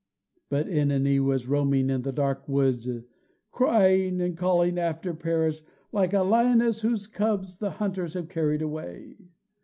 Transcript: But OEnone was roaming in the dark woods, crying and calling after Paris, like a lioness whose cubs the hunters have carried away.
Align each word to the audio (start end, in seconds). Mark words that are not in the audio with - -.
But 0.49 0.65
OEnone 0.65 1.23
was 1.25 1.47
roaming 1.47 1.91
in 1.91 2.01
the 2.01 2.11
dark 2.11 2.49
woods, 2.49 2.89
crying 3.51 4.19
and 4.19 4.35
calling 4.35 4.79
after 4.79 5.13
Paris, 5.13 5.61
like 5.91 6.11
a 6.11 6.23
lioness 6.23 6.81
whose 6.81 7.05
cubs 7.05 7.59
the 7.59 7.69
hunters 7.77 8.15
have 8.15 8.27
carried 8.27 8.63
away. 8.63 9.17